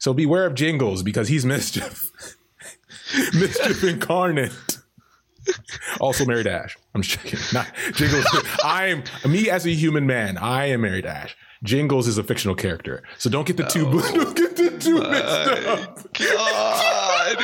[0.00, 2.10] So beware of Jingles because he's mischief.
[3.34, 4.78] mischief incarnate.
[6.00, 6.76] also married Ash.
[6.94, 7.38] I'm just kidding.
[7.52, 8.24] Not Jingles.
[8.64, 10.38] I'm me as a human man.
[10.38, 11.36] I am married Ash.
[11.62, 13.86] Jingles is a fictional character, so don't get the two.
[13.86, 16.12] Oh, don't get the two mixed up.
[16.14, 17.36] God.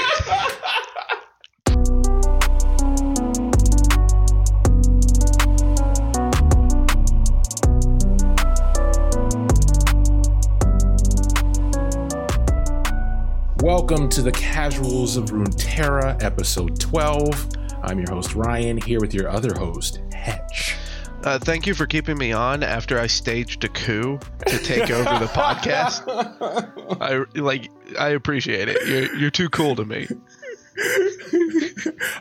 [13.66, 17.48] Welcome to the Casuals of Runeterra, episode 12.
[17.82, 20.76] I'm your host, Ryan, here with your other host, Hetch.
[21.24, 25.18] Uh, thank you for keeping me on after I staged a coup to take over
[25.18, 26.04] the podcast.
[27.00, 28.86] I like, I appreciate it.
[28.86, 30.06] You're, you're too cool to me.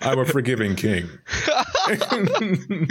[0.02, 1.08] I'm a forgiving king.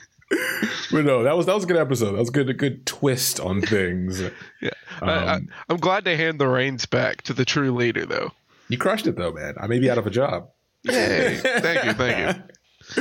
[0.30, 2.12] but no, that was that was a good episode.
[2.12, 4.22] That was good a good twist on things.
[4.60, 4.70] Yeah,
[5.00, 8.32] um, I, am glad they hand the reins back to the true leader, though.
[8.68, 9.54] You crushed it, though, man.
[9.60, 10.48] I may be out of a job.
[10.82, 11.36] Yay!
[11.36, 12.42] thank you, thank you.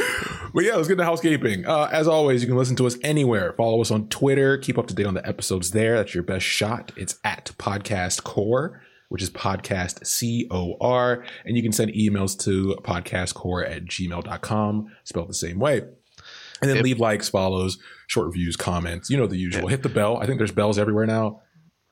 [0.53, 1.67] But yeah, let's get into housekeeping.
[1.67, 3.53] Uh, as always, you can listen to us anywhere.
[3.53, 4.57] Follow us on Twitter.
[4.57, 5.97] Keep up to date on the episodes there.
[5.97, 6.91] That's your best shot.
[6.95, 11.23] It's at Podcast Core, which is podcast C O R.
[11.45, 15.83] And you can send emails to podcastcore at gmail.com, spelled the same way.
[16.61, 17.77] And then leave likes, follows,
[18.07, 19.09] short reviews, comments.
[19.09, 19.67] You know the usual.
[19.67, 20.17] Hit the bell.
[20.17, 21.41] I think there's bells everywhere now.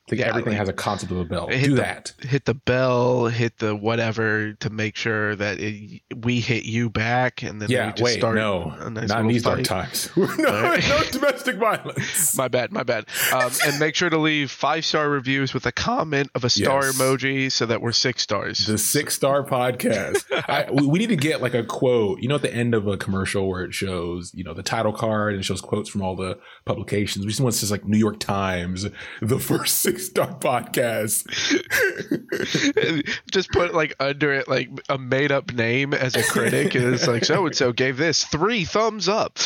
[0.07, 1.47] Think yeah, everything like, has a concept of a bell.
[1.47, 2.13] Do the, that.
[2.19, 7.41] Hit the bell, hit the whatever to make sure that it, we hit you back,
[7.41, 8.37] and then we just start.
[8.37, 8.59] yeah.
[8.59, 9.65] wait, no, nice not in these fight.
[9.65, 10.11] dark times.
[10.15, 12.37] no, no domestic violence.
[12.37, 13.07] my bad, my bad.
[13.33, 16.85] Um, and make sure to leave five star reviews with a comment of a star
[16.85, 16.97] yes.
[16.99, 18.67] emoji, so that we're six stars.
[18.67, 20.23] The six star podcast.
[20.47, 22.21] I, we need to get like a quote.
[22.21, 24.93] You know, at the end of a commercial where it shows, you know, the title
[24.93, 27.25] card and it shows quotes from all the publications.
[27.25, 28.85] We just want to say like New York Times,
[29.19, 31.25] the first Star Podcast.
[33.31, 36.75] Just put like under it like a made up name as a critic.
[36.75, 39.37] and it's like so and so gave this three thumbs up.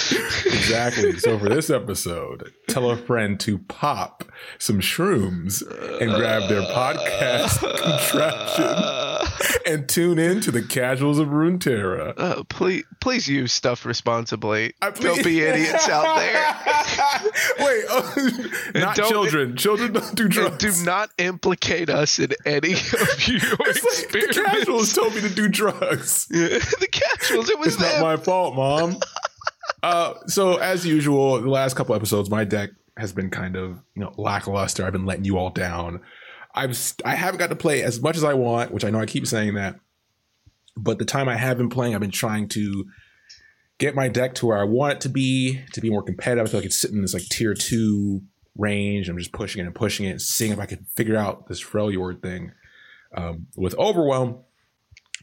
[0.46, 1.18] exactly.
[1.20, 4.24] So for this episode, tell a friend to pop
[4.58, 5.62] some shrooms
[6.02, 12.14] and grab their podcast contraption and tune in to the casuals of Runeterra.
[12.18, 14.74] Uh, please, please use stuff responsibly.
[14.82, 17.66] I, don't be idiots out there.
[17.66, 19.56] Wait, oh, not children.
[19.56, 20.80] Children don't do drugs.
[20.80, 22.80] Do not implicate us in any of
[23.28, 24.04] your it's experiments.
[24.04, 26.26] Like the casuals told me to do drugs.
[26.30, 27.50] the casuals.
[27.50, 28.02] It was it's them.
[28.02, 28.98] not my fault, mom.
[29.84, 34.04] uh, so as usual, the last couple episodes, my deck has been kind of you
[34.04, 34.86] know lackluster.
[34.86, 36.02] I've been letting you all down.
[36.54, 39.06] I've I haven't got to play as much as I want, which I know I
[39.06, 39.80] keep saying that.
[40.76, 42.86] But the time I have been playing, I've been trying to
[43.80, 46.48] get my deck to where I want it to be, to be more competitive.
[46.48, 48.22] I feel like it's sitting in this like tier two
[48.58, 49.10] range.
[49.10, 51.64] I'm just pushing it and pushing it, and seeing if I can figure out this
[51.64, 52.52] Freljord thing
[53.16, 54.40] um, with Overwhelm.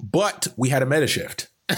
[0.02, 1.48] But we had a meta shift.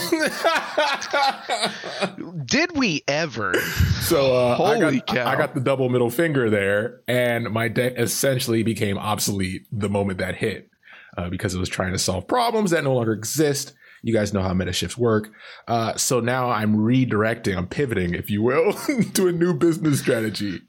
[2.45, 3.53] Did we ever?
[4.01, 5.27] So uh, Holy I got, cow.
[5.27, 10.19] I got the double middle finger there, and my deck essentially became obsolete the moment
[10.19, 10.69] that hit
[11.17, 13.73] uh, because it was trying to solve problems that no longer exist.
[14.01, 15.31] You guys know how meta shifts work.
[15.67, 18.73] Uh, so now I'm redirecting, I'm pivoting, if you will,
[19.13, 20.61] to a new business strategy.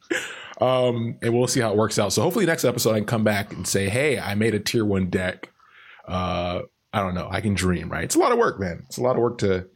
[0.60, 2.12] Um, and we'll see how it works out.
[2.12, 4.84] So hopefully next episode I can come back and say, hey, I made a tier
[4.84, 5.50] one deck.
[6.06, 6.62] Uh,
[6.92, 7.28] I don't know.
[7.30, 8.04] I can dream, right?
[8.04, 8.82] It's a lot of work, man.
[8.86, 9.68] It's a lot of work to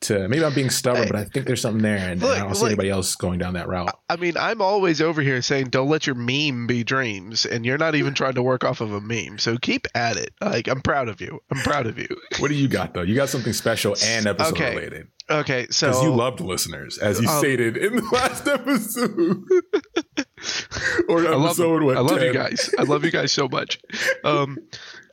[0.00, 2.44] to maybe I'm being stubborn, but I think there's something there, and, look, and I
[2.44, 3.98] don't see look, anybody else going down that route.
[4.08, 7.78] I mean, I'm always over here saying, "Don't let your meme be dreams," and you're
[7.78, 9.38] not even trying to work off of a meme.
[9.38, 10.32] So keep at it.
[10.40, 11.40] Like I'm proud of you.
[11.50, 12.08] I'm proud of you.
[12.38, 13.02] what do you got though?
[13.02, 14.74] You got something special and episode okay.
[14.74, 15.08] related.
[15.30, 19.44] Okay, so because you loved listeners, as you um, stated in the last episode.
[21.08, 22.70] or episode I love, I love you guys.
[22.78, 23.80] I love you guys so much.
[24.24, 24.58] Um,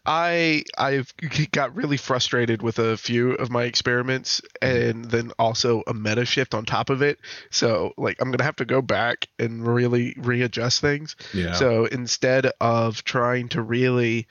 [0.05, 1.13] I I've
[1.51, 6.53] got really frustrated with a few of my experiments and then also a meta shift
[6.53, 7.19] on top of it.
[7.49, 11.16] So like I'm gonna have to go back and really readjust things.
[11.33, 11.53] Yeah.
[11.53, 14.27] So instead of trying to really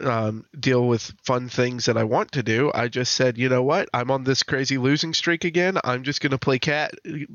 [0.00, 3.62] um, deal with fun things that I want to do, I just said, you know
[3.62, 3.88] what?
[3.92, 5.78] I'm on this crazy losing streak again.
[5.82, 6.92] I'm just gonna play cat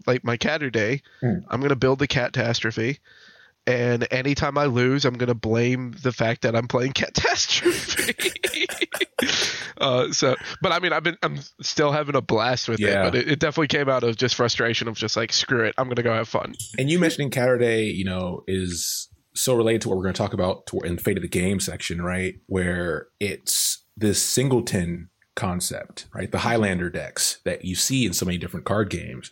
[0.08, 1.02] like my Catterday.
[1.22, 1.44] Mm.
[1.50, 3.00] I'm gonna build the catastrophe
[3.68, 8.14] and anytime I lose, I'm going to blame the fact that I'm playing Catastrophe.
[9.78, 13.02] uh, so, but I mean, I've been, I'm still having a blast with yeah.
[13.02, 15.74] it, but it, it, definitely came out of just frustration of just like, screw it,
[15.78, 16.54] I'm going to go have fun.
[16.78, 20.34] And you mentioning Catterday, you know, is so related to what we're going to talk
[20.34, 22.36] about in the Fate of the Game section, right?
[22.46, 26.32] Where it's this singleton concept, right?
[26.32, 29.32] The Highlander decks that you see in so many different card games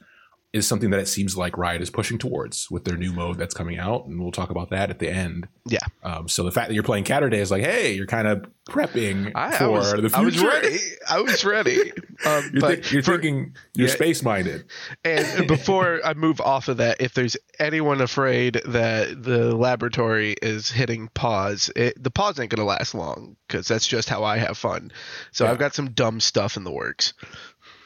[0.53, 3.55] is something that it seems like Riot is pushing towards with their new mode that's
[3.55, 5.47] coming out, and we'll talk about that at the end.
[5.65, 5.79] Yeah.
[6.03, 9.31] Um, so the fact that you're playing Catterday is like, hey, you're kind of prepping
[9.33, 10.15] I, for I was, the future.
[10.15, 10.77] I was ready.
[11.09, 11.91] I was ready.
[12.25, 14.65] Um, you're, th- you're for, thinking you're yeah, space minded.
[15.03, 20.69] And before I move off of that, if there's anyone afraid that the laboratory is
[20.69, 24.57] hitting pause, it, the pause ain't gonna last long because that's just how I have
[24.57, 24.93] fun.
[25.31, 25.51] So yeah.
[25.51, 27.13] I've got some dumb stuff in the works.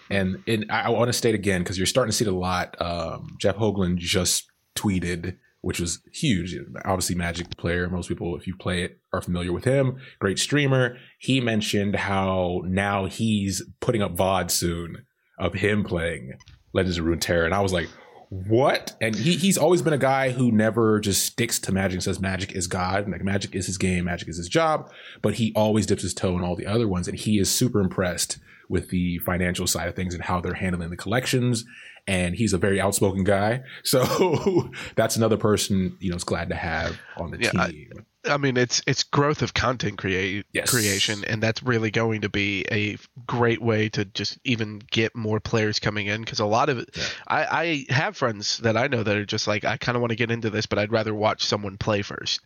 [0.09, 2.80] And I want to state again because you're starting to see it a lot.
[2.81, 6.56] Um, Jeff Hoogland just tweeted, which was huge.
[6.86, 7.89] Obviously, Magic player.
[7.89, 9.98] Most people, if you play it, are familiar with him.
[10.19, 10.98] Great streamer.
[11.19, 15.06] He mentioned how now he's putting up VOD soon
[15.39, 16.33] of him playing
[16.74, 17.89] Legends of Runeterra, and I was like,
[18.30, 18.94] what?
[19.00, 22.19] And he, he's always been a guy who never just sticks to magic and says
[22.19, 23.10] magic is God.
[23.10, 24.92] Like magic is his game, magic is his job.
[25.21, 27.07] But he always dips his toe in all the other ones.
[27.07, 28.38] And he is super impressed
[28.69, 31.66] with the financial side of things and how they're handling the collections.
[32.06, 33.64] And he's a very outspoken guy.
[33.84, 38.06] So that's another person, you know, is glad to have on the yeah, team.
[38.25, 40.69] I, I, mean, it's it's growth of content create yes.
[40.69, 45.40] creation, and that's really going to be a great way to just even get more
[45.40, 46.22] players coming in.
[46.22, 47.04] Because a lot of it, yeah.
[47.28, 50.12] I, I have friends that I know that are just like, I kind of want
[50.12, 52.42] to get into this, but I'd rather watch someone play first.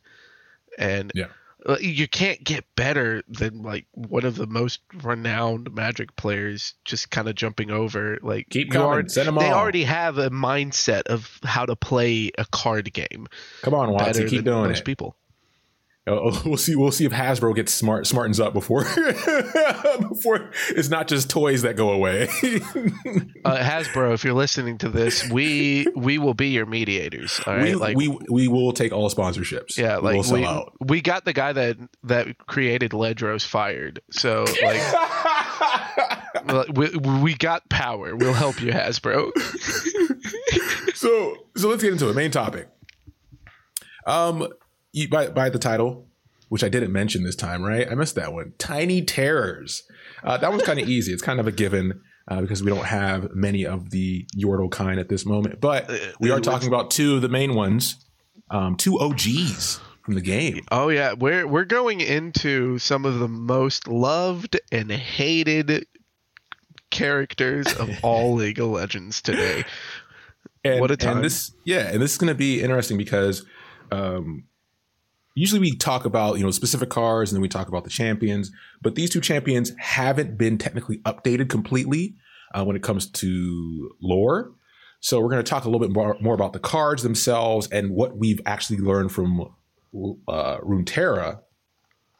[0.77, 1.27] And yeah
[1.79, 7.29] you can't get better than like one of the most renowned magic players just kind
[7.29, 9.59] of jumping over like keep coming already, send them they all.
[9.59, 13.27] already have a mindset of how to play a card game.
[13.61, 14.85] Come on Watson, keep doing most it.
[14.85, 15.15] people
[16.07, 16.75] Oh, we'll see.
[16.75, 18.83] We'll see if Hasbro gets smart, smartens up before
[20.09, 22.23] before it's not just toys that go away.
[23.45, 27.39] uh, Hasbro, if you're listening to this, we we will be your mediators.
[27.45, 29.77] All right, we, like we we will take all sponsorships.
[29.77, 34.01] Yeah, like we, we, we, got the guy that that created Ledros fired.
[34.09, 34.45] So
[36.47, 38.15] like, we we got power.
[38.15, 39.29] We'll help you, Hasbro.
[40.95, 42.15] so so let's get into it.
[42.15, 42.69] Main topic.
[44.07, 44.47] Um
[44.93, 46.07] you, by by the title,
[46.49, 47.89] which I didn't mention this time, right?
[47.89, 48.53] I missed that one.
[48.57, 49.83] Tiny Terrors.
[50.23, 51.13] Uh, that one's kind of easy.
[51.13, 54.99] It's kind of a given uh, because we don't have many of the Yordle kind
[54.99, 55.59] at this moment.
[55.59, 58.05] But uh, we are talking about two of the main ones,
[58.49, 60.65] um, two OGs from the game.
[60.71, 65.85] Oh yeah, we're we're going into some of the most loved and hated
[66.89, 69.63] characters of all League of Legends today.
[70.63, 71.17] And, what a time!
[71.17, 73.45] And this, yeah, and this is going to be interesting because
[73.91, 74.43] um,
[75.33, 78.51] usually we talk about you know specific cars and then we talk about the champions
[78.81, 82.15] but these two champions haven't been technically updated completely
[82.53, 84.51] uh, when it comes to lore.
[84.99, 87.91] So we're going to talk a little bit more, more, about the cards themselves and
[87.91, 89.41] what we've actually learned from
[90.27, 91.39] uh, runeterra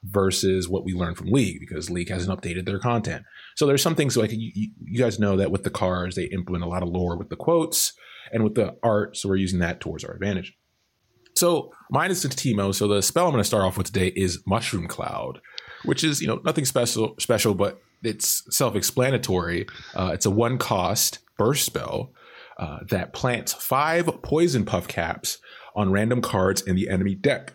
[0.04, 3.24] versus what we learned from league because league hasn't updated their content.
[3.56, 6.64] So there's some things like you, you guys know that with the cars they implement
[6.64, 7.94] a lot of lore with the quotes
[8.32, 10.58] and with the art so we're using that towards our advantage
[11.42, 12.74] so mine is Teemo.
[12.74, 15.42] So the spell I'm going to start off with today is Mushroom Cloud,
[15.84, 19.68] which is you know nothing special special, but it's self-explanatory.
[19.96, 22.14] Uh, it's a one cost burst spell
[22.60, 25.40] uh, that plants five poison puff caps
[25.76, 27.54] on random cards in the enemy deck.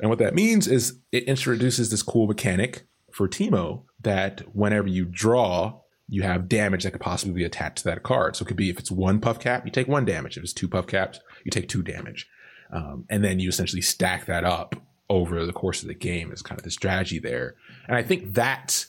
[0.00, 5.04] And what that means is it introduces this cool mechanic for Teemo that whenever you
[5.04, 8.34] draw, you have damage that could possibly be attached to that card.
[8.34, 10.38] So it could be if it's one puff cap, you take one damage.
[10.38, 12.26] If it's two puff caps, you take two damage.
[12.70, 14.76] Um, and then you essentially stack that up
[15.08, 17.54] over the course of the game is kind of the strategy there.
[17.86, 18.88] And I think that's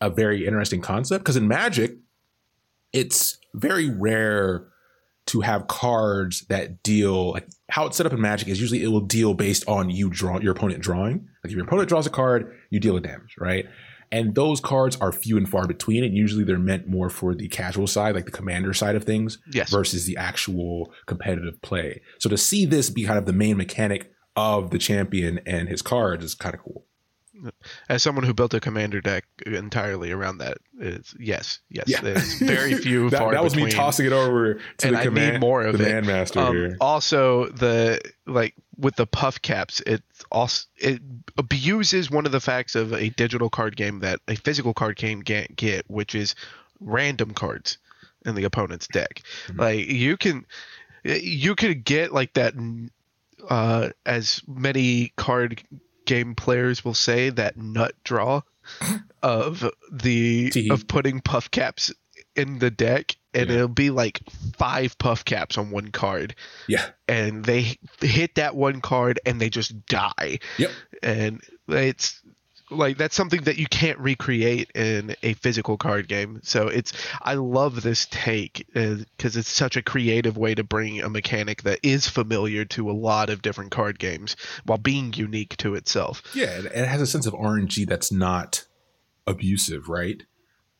[0.00, 1.96] a very interesting concept because in Magic,
[2.92, 4.66] it's very rare
[5.26, 8.88] to have cards that deal like how it's set up in Magic is usually it
[8.88, 11.26] will deal based on you draw your opponent drawing.
[11.42, 13.66] Like if your opponent draws a card, you deal a damage, right?
[14.14, 17.48] And those cards are few and far between, and usually they're meant more for the
[17.48, 19.68] casual side, like the commander side of things, yes.
[19.70, 22.00] versus the actual competitive play.
[22.20, 25.82] So to see this be kind of the main mechanic of the champion and his
[25.82, 26.84] cards is kind of cool
[27.88, 31.88] as someone who built a commander deck entirely around that, it's yes, yes.
[31.88, 32.00] Yeah.
[32.00, 33.10] There's very few.
[33.10, 35.78] that, that was me tossing it over to and the command, I need more of
[35.78, 35.92] the it.
[35.92, 36.76] man master um, here.
[36.80, 41.00] Also, the like with the puff caps, it also it
[41.36, 45.22] abuses one of the facts of a digital card game that a physical card game
[45.22, 46.34] can't get, which is
[46.80, 47.78] random cards
[48.24, 49.22] in the opponent's deck.
[49.46, 49.60] Mm-hmm.
[49.60, 50.46] Like you can
[51.04, 52.54] you could get like that
[53.48, 55.62] uh, as many card
[56.06, 58.42] game players will say that nut draw
[59.22, 61.92] of the of putting puff caps
[62.36, 63.56] in the deck and yeah.
[63.56, 64.20] it'll be like
[64.56, 66.34] five puff caps on one card.
[66.66, 66.86] Yeah.
[67.08, 70.38] And they hit that one card and they just die.
[70.58, 70.70] Yep.
[71.02, 72.22] And it's
[72.70, 76.40] like that's something that you can't recreate in a physical card game.
[76.42, 81.00] So it's I love this take because uh, it's such a creative way to bring
[81.00, 85.56] a mechanic that is familiar to a lot of different card games while being unique
[85.58, 86.22] to itself.
[86.34, 88.64] Yeah, and it has a sense of RNG that's not
[89.26, 90.22] abusive, right?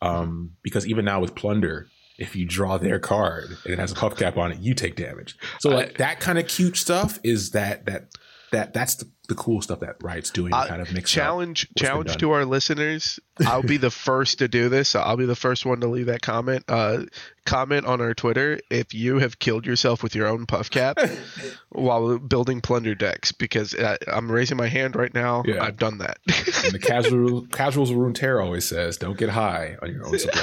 [0.01, 3.95] Um, because even now with Plunder, if you draw their card and it has a
[3.95, 5.37] puff cap on it, you take damage.
[5.59, 8.09] So like I, that kind of cute stuff is that that
[8.51, 12.15] that that's the, the cool stuff that Riot's doing to kind of mix challenge challenge
[12.17, 13.19] to our listeners.
[13.45, 14.89] I'll be the first to do this.
[14.89, 16.63] So I'll be the first one to leave that comment.
[16.67, 17.03] Uh,
[17.45, 20.99] comment on our Twitter if you have killed yourself with your own puff cap
[21.69, 25.43] while building plunder decks because I, am raising my hand right now.
[25.45, 25.63] Yeah.
[25.63, 26.19] I've done that.
[26.63, 30.41] and the casual casuals of Runeterra always says, "Don't get high on your own supply."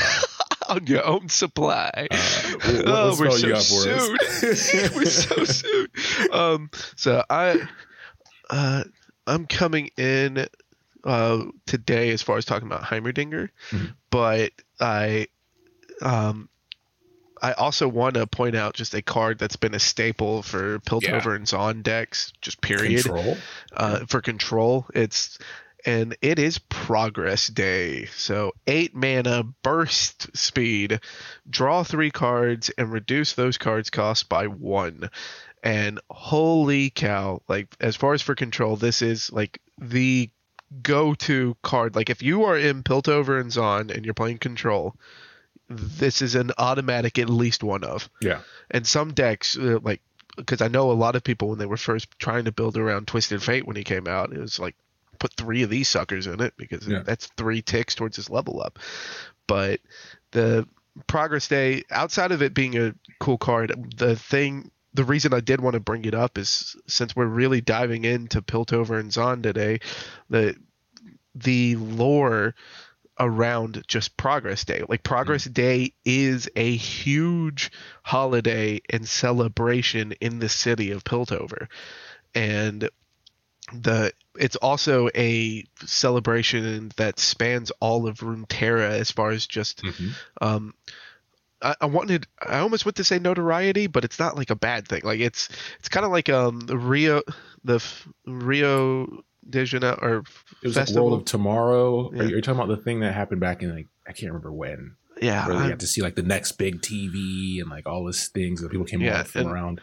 [0.72, 2.08] On your own supply.
[2.10, 4.18] Uh, we'll oh, we're so soon.
[4.94, 5.88] we're so soon.
[6.32, 7.60] Um, so I
[8.50, 8.84] uh,
[9.26, 10.46] I'm coming in
[11.04, 13.86] uh, today as far as talking about Heimerdinger, mm-hmm.
[14.10, 15.28] but I
[16.00, 16.48] um,
[17.40, 21.26] I also want to point out just a card that's been a staple for Piltover
[21.26, 21.34] yeah.
[21.34, 23.04] and Zaun decks, just period.
[23.04, 23.36] Control.
[23.72, 25.38] Uh, for control, it's
[25.84, 28.06] and it is Progress Day.
[28.06, 31.00] So eight mana burst speed,
[31.48, 35.10] draw three cards and reduce those cards' cost by one.
[35.62, 40.30] And holy cow like as far as for control this is like the
[40.82, 41.94] go-to card.
[41.94, 44.96] Like if you are in piltover and Zaun and you're playing control
[45.68, 48.10] this is an automatic at least one of.
[48.20, 48.40] Yeah.
[48.70, 50.02] And some decks uh, like
[50.36, 53.06] because i know a lot of people when they were first trying to build around
[53.06, 54.74] twisted fate when he came out it was like
[55.22, 57.02] put three of these suckers in it because yeah.
[57.04, 58.78] that's three ticks towards his level up
[59.46, 59.80] but
[60.32, 60.66] the
[61.06, 65.60] progress day outside of it being a cool card the thing the reason I did
[65.60, 69.80] want to bring it up is since we're really diving into Piltover and Zaun today,
[70.28, 70.54] the
[71.34, 72.54] the lore
[73.18, 74.82] around just Progress Day.
[74.88, 77.70] Like Progress mm Day is a huge
[78.02, 81.68] holiday and celebration in the city of Piltover.
[82.34, 82.88] And
[83.72, 90.10] the it's also a celebration that spans all of Runeterra as far as just mm-hmm.
[90.40, 90.74] um,
[91.60, 94.88] I, I, wanted I almost went to say notoriety, but it's not like a bad
[94.88, 95.02] thing.
[95.04, 95.48] Like it's
[95.78, 97.22] it's kind of like um the Rio
[97.64, 97.82] the
[98.26, 100.24] Rio de Janeiro or
[100.62, 101.10] it was festival.
[101.10, 102.12] World of Tomorrow.
[102.12, 102.20] Yeah.
[102.20, 104.32] Are, you, are, you, talking about the thing that happened back in like I can't
[104.32, 104.96] remember when?
[105.20, 108.28] Yeah, where they got to see like the next big TV and like all these
[108.28, 109.80] things that people came yeah, from around.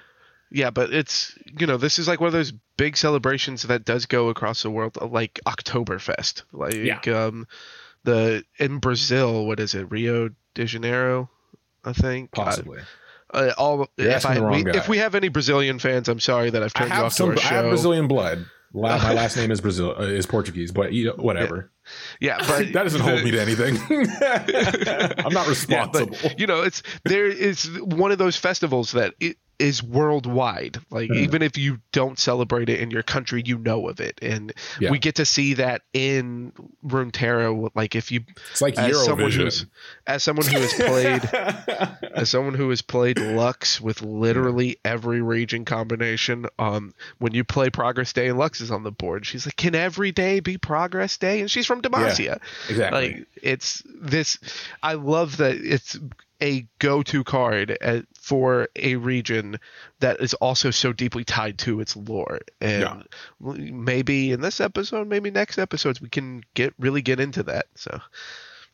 [0.52, 4.06] Yeah, but it's you know this is like one of those big celebrations that does
[4.06, 6.76] go across the world, like Oktoberfest, like
[7.06, 7.26] yeah.
[7.26, 7.48] um
[8.04, 9.46] the in Brazil.
[9.46, 9.92] What is it?
[9.92, 11.30] Rio de Janeiro
[11.84, 12.80] I think possibly.
[13.32, 16.74] Uh, all if I we, if we have any Brazilian fans, I'm sorry that I've
[16.74, 17.50] turned you off some, to our show.
[17.50, 18.46] I have Brazilian blood.
[18.74, 21.72] My last name is Brazil uh, is Portuguese, but you know, whatever.
[22.20, 23.78] Yeah, yeah but that doesn't hold me to anything.
[25.26, 26.14] I'm not responsible.
[26.14, 30.80] Yeah, but, you know, it's there is one of those festivals that it, is worldwide.
[30.90, 31.18] Like mm.
[31.18, 34.90] even if you don't celebrate it in your country, you know of it, and yeah.
[34.90, 36.54] we get to see that in
[36.86, 37.70] Runeterra.
[37.76, 39.66] Like if you, it's like as someone who's
[40.08, 45.66] as someone who has played as someone who has played Lux with literally every region
[45.66, 46.46] combination.
[46.58, 49.76] Um, when you play Progress Day and Lux is on the board, she's like, "Can
[49.76, 52.20] every day be Progress Day?" And she's from Demacia.
[52.20, 52.38] Yeah,
[52.70, 53.14] exactly.
[53.14, 54.38] Like it's this.
[54.82, 56.00] I love that it's
[56.42, 59.60] a go-to card at, for a region
[60.00, 62.40] that is also so deeply tied to its lore.
[62.62, 63.54] And yeah.
[63.54, 67.66] maybe in this episode, maybe next episodes, we can get really get into that.
[67.76, 68.00] So,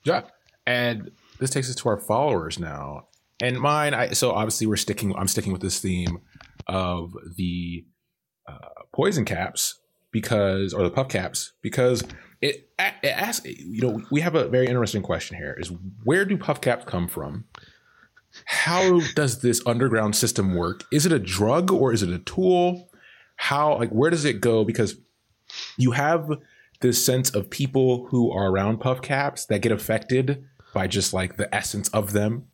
[0.04, 0.24] yeah.
[0.68, 3.08] And this takes us to our followers now.
[3.42, 5.16] And mine, I so obviously we're sticking.
[5.16, 6.22] I'm sticking with this theme
[6.68, 7.86] of the
[8.48, 9.80] uh, poison caps
[10.16, 12.04] because, or the puff caps, because
[12.42, 13.46] it, it asks.
[13.46, 15.72] You know, we have a very interesting question here: is
[16.04, 17.46] where do puff caps come from?
[18.44, 20.84] how does this underground system work?
[20.92, 22.90] Is it a drug or is it a tool?
[23.38, 24.64] How like where does it go?
[24.64, 24.96] Because
[25.78, 26.30] you have
[26.82, 30.44] this sense of people who are around puff caps that get affected
[30.74, 32.48] by just like the essence of them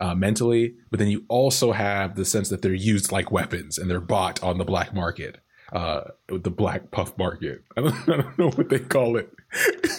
[0.00, 3.90] uh, mentally, but then you also have the sense that they're used like weapons and
[3.90, 5.40] they're bought on the black market,
[5.72, 7.62] uh, the black puff market.
[7.76, 9.32] I don't, I don't know what they call it.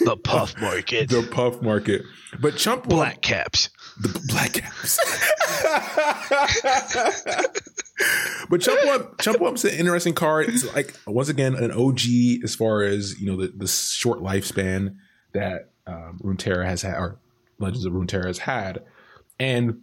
[0.04, 1.08] The puff market.
[1.10, 2.02] the puff market.
[2.40, 4.98] But Chump Black Caps the black caps.
[8.48, 8.80] but Chump
[9.18, 10.48] Chumpwump's an interesting card.
[10.48, 12.00] It's like once again an OG
[12.42, 14.96] as far as you know the, the short lifespan
[15.32, 17.18] that um, Runeterra has had, or
[17.58, 18.82] Legends of Runeterra has had,
[19.38, 19.82] and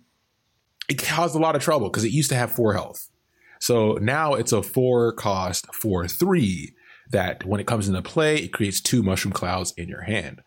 [0.90, 3.10] it caused a lot of trouble because it used to have four health.
[3.60, 6.74] So now it's a four cost four three
[7.10, 10.42] that when it comes into play, it creates two mushroom clouds in your hand.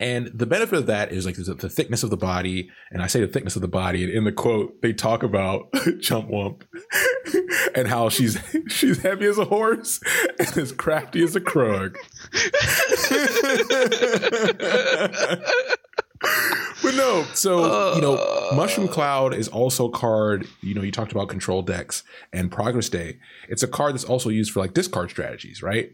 [0.00, 2.70] And the benefit of that is like the thickness of the body.
[2.90, 4.02] And I say the thickness of the body.
[4.02, 5.68] And in the quote, they talk about
[6.00, 6.64] Chump Whump
[7.74, 8.38] and how she's
[8.68, 10.00] she's heavy as a horse
[10.38, 11.98] and as crafty as a krug.
[17.00, 18.92] No, so you know, Mushroom uh.
[18.92, 20.46] Cloud is also a card.
[20.60, 22.02] You know, you talked about control decks
[22.32, 23.18] and Progress Day.
[23.48, 25.90] It's a card that's also used for like discard strategies, right?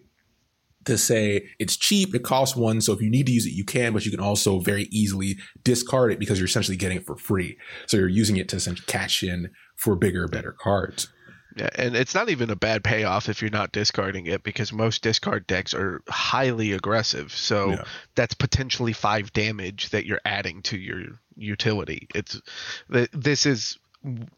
[0.84, 3.64] To say it's cheap, it costs one, so if you need to use it, you
[3.64, 7.16] can, but you can also very easily discard it because you're essentially getting it for
[7.16, 7.56] free.
[7.86, 11.08] So you're using it to essentially cash in for bigger, better cards.
[11.56, 15.02] Yeah, and it's not even a bad payoff if you're not discarding it because most
[15.02, 17.32] discard decks are highly aggressive.
[17.32, 17.84] So yeah.
[18.14, 22.08] that's potentially five damage that you're adding to your utility.
[22.14, 22.42] It's
[22.88, 23.78] this is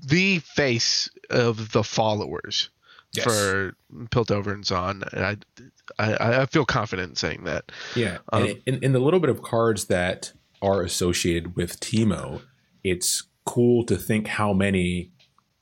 [0.00, 2.70] the face of the followers
[3.12, 3.24] yes.
[3.24, 5.02] for Piltover and Zaun.
[5.12, 5.36] I,
[5.98, 7.72] I, I feel confident in saying that.
[7.96, 10.32] Yeah, um, in in the little bit of cards that
[10.62, 12.42] are associated with Teemo,
[12.84, 15.10] it's cool to think how many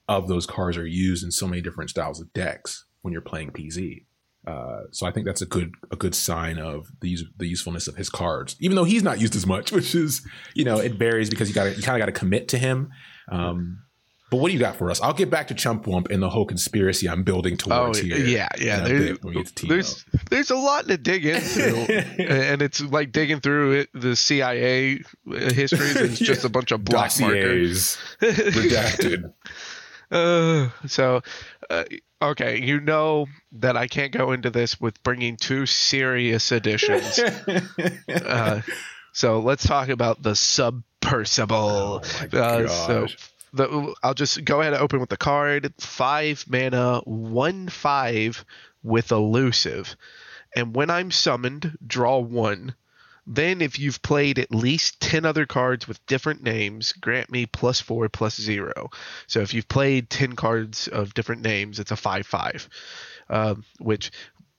[0.08, 3.50] of those cards are used in so many different styles of decks when you're playing
[3.50, 4.04] PZ.
[4.46, 7.96] Uh, so I think that's a good a good sign of the the usefulness of
[7.96, 11.28] his cards, even though he's not used as much, which is you know it varies
[11.28, 12.90] because you got you kind of got to commit to him.
[13.28, 13.82] Um,
[14.28, 15.00] but what do you got for us?
[15.00, 18.18] I'll get back to Chump Whump and the whole conspiracy I'm building towards oh, here.
[18.18, 18.80] Yeah, yeah.
[18.80, 19.18] There's,
[19.62, 21.76] there's, there's a lot to dig into,
[22.28, 25.86] and it's like digging through it, the CIA history.
[26.06, 29.32] It's just a bunch of block Dossiers, markers, redacted.
[30.10, 31.22] Uh, so,
[31.68, 31.84] uh,
[32.22, 37.18] okay, you know that I can't go into this with bringing two serious additions.
[38.08, 38.62] uh,
[39.12, 42.04] so let's talk about the submersible.
[42.32, 43.06] Oh uh, so
[43.52, 45.72] the, I'll just go ahead and open with the card.
[45.78, 48.44] Five mana, one five
[48.82, 49.96] with elusive.
[50.54, 52.74] And when I'm summoned, draw one.
[53.26, 57.80] Then, if you've played at least 10 other cards with different names, grant me plus
[57.80, 58.90] four, plus zero.
[59.26, 62.68] So, if you've played 10 cards of different names, it's a 5 5.
[63.28, 64.12] Um, which,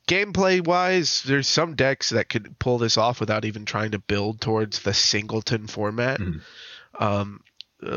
[0.07, 4.41] gameplay wise, there's some decks that could pull this off without even trying to build
[4.41, 6.19] towards the singleton format.
[6.19, 6.41] Mm.
[6.99, 7.41] Um,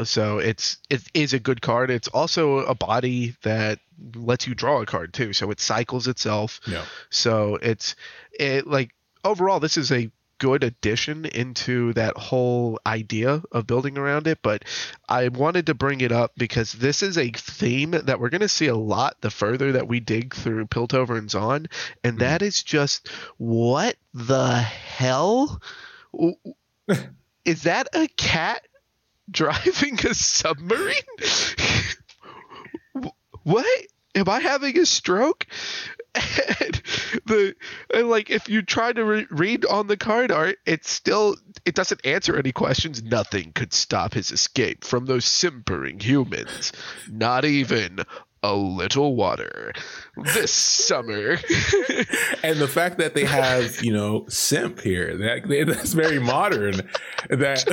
[0.04, 1.90] so it's it is a good card.
[1.90, 3.78] It's also a body that
[4.14, 5.32] lets you draw a card too.
[5.32, 6.60] So it cycles itself.
[6.66, 6.84] Yeah.
[7.08, 7.96] So it's
[8.38, 8.90] it like
[9.24, 14.38] overall this is a good addition into that whole idea of building around it.
[14.42, 14.64] But
[15.08, 18.48] I wanted to bring it up because this is a theme that we're going to
[18.48, 21.66] see a lot the further that we dig through Piltover and Zaun.
[22.02, 22.18] And mm-hmm.
[22.18, 25.60] that is just what the hell?
[27.44, 28.66] is that a cat
[29.30, 30.94] driving a submarine?
[33.44, 33.86] what?
[34.14, 35.46] Am I having a stroke?
[36.14, 36.82] And
[37.26, 37.54] the
[37.94, 41.74] and like if you try to re- read on the card art it's still it
[41.74, 46.72] doesn't answer any questions nothing could stop his escape from those simpering humans
[47.08, 48.00] not even
[48.42, 49.72] a little water
[50.34, 51.32] this summer.
[52.42, 56.88] and the fact that they have, you know, simp here, that that's very modern.
[57.28, 57.64] That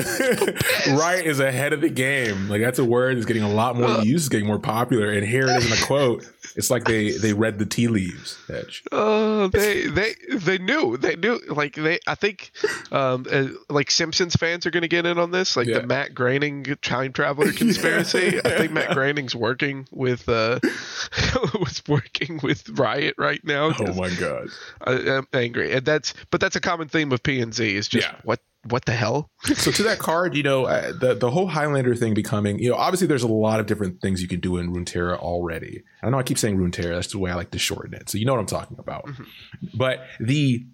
[1.00, 2.50] right is ahead of the game.
[2.50, 5.12] Like that's a word that's getting a lot more uh, used, getting more popular.
[5.12, 6.26] And here it is in a quote.
[6.58, 8.36] It's like they they read the tea leaves.
[8.50, 8.84] Edge.
[8.92, 12.00] Oh, uh, they they they knew they knew like they.
[12.08, 12.52] I think
[12.92, 15.56] um uh, like Simpsons fans are going to get in on this.
[15.56, 15.80] Like yeah.
[15.80, 18.32] the Matt Groening time traveler conspiracy.
[18.34, 18.42] yeah.
[18.44, 20.60] I think Matt Groening's working with uh
[21.60, 23.72] was working with Riot right now.
[23.80, 24.50] Oh my god,
[24.82, 27.88] I, am angry, and that's but that's a common theme of P and Z is
[27.88, 28.16] just yeah.
[28.24, 28.40] what
[28.72, 29.30] what the hell?
[29.56, 32.76] so to that card, you know, uh, the the whole Highlander thing becoming, you know,
[32.76, 35.84] obviously there's a lot of different things you can do in Runeterra already.
[36.02, 38.10] I know I keep saying Runeterra, that's the way I like to shorten it.
[38.10, 39.06] So you know what I'm talking about.
[39.06, 39.68] Mm-hmm.
[39.74, 40.66] But the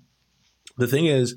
[0.78, 1.36] the thing is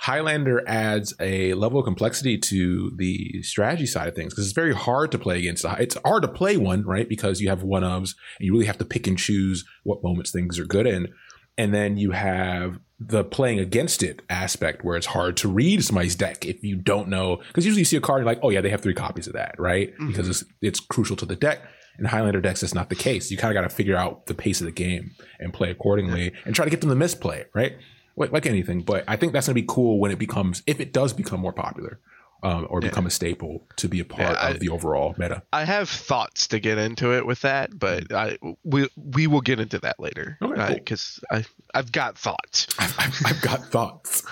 [0.00, 4.74] Highlander adds a level of complexity to the strategy side of things because it's very
[4.74, 5.64] hard to play against.
[5.78, 7.08] It's hard to play one, right?
[7.08, 10.30] Because you have one ofs and you really have to pick and choose what moments
[10.30, 11.08] things are good in.
[11.56, 16.16] And then you have the playing against it aspect where it's hard to read somebody's
[16.16, 17.36] deck if you don't know.
[17.48, 19.26] Because usually you see a card and you're like, oh yeah, they have three copies
[19.26, 19.92] of that, right?
[19.94, 20.08] Mm-hmm.
[20.08, 21.60] Because it's, it's crucial to the deck.
[21.98, 23.30] In Highlander decks, that's not the case.
[23.30, 26.32] You kind of got to figure out the pace of the game and play accordingly
[26.44, 27.76] and try to get them to misplay, right?
[28.18, 28.82] like, like anything.
[28.82, 31.40] But I think that's going to be cool when it becomes, if it does become
[31.40, 32.00] more popular.
[32.40, 35.42] Um, or become a staple to be a part yeah, I, of the overall meta.
[35.52, 39.58] I have thoughts to get into it with that, but I we we will get
[39.58, 41.52] into that later because okay, cool.
[41.74, 42.68] I I've got thoughts.
[42.78, 44.22] I've, I've got thoughts.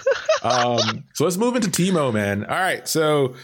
[0.44, 2.44] um, so let's move into Teemo, man.
[2.44, 3.34] All right, so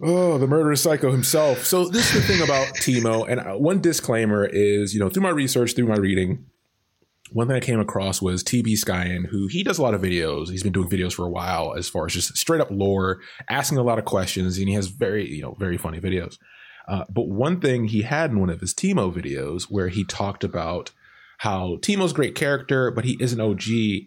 [0.00, 1.64] Oh, the murderous psycho himself.
[1.64, 5.24] So this is the thing about Teemo, and uh, one disclaimer is, you know, through
[5.24, 6.46] my research, through my reading,
[7.32, 10.50] one thing I came across was TB Skyen, who he does a lot of videos.
[10.50, 13.78] He's been doing videos for a while as far as just straight up lore, asking
[13.78, 16.38] a lot of questions, and he has very, you know, very funny videos.
[16.88, 20.42] Uh, but one thing he had in one of his Teemo videos where he talked
[20.42, 20.90] about
[21.38, 23.62] how Teemo's great character, but he is an OG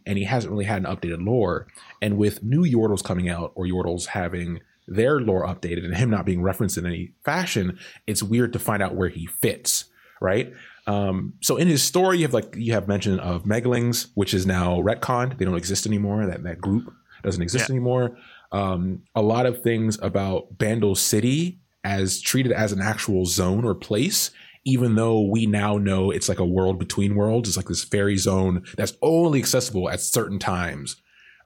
[0.06, 1.68] and he hasn't really had an updated lore.
[2.02, 6.26] And with new Yordles coming out or Yordles having their lore updated and him not
[6.26, 9.86] being referenced in any fashion, it's weird to find out where he fits,
[10.20, 10.52] right?
[10.88, 14.46] Um, so in his story, you have like you have mention of Meglings, which is
[14.46, 15.38] now retconned.
[15.38, 16.26] They don't exist anymore.
[16.26, 16.92] That that group
[17.24, 17.76] doesn't exist yeah.
[17.76, 18.18] anymore.
[18.52, 23.74] Um, a lot of things about Bandle City as treated as an actual zone or
[23.74, 24.32] place
[24.64, 27.50] even though we now know it's like a world between worlds.
[27.50, 30.98] It's like this fairy zone that's only accessible at certain times